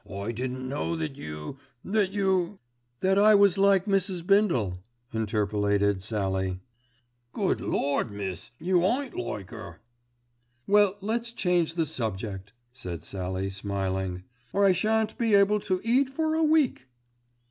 [0.11, 2.57] "I didn't know that you—that you——"
[3.01, 4.25] "That I was like Mrs.
[4.25, 4.79] Bindle,"
[5.13, 6.59] interpolated Sallie.
[7.33, 8.09] "Good Lord!
[8.11, 9.79] miss, you ain't like 'er."
[10.65, 16.09] "Well, let's change the subject," said Sallie smiling, "or I shan't be able to eat
[16.09, 16.87] for a week."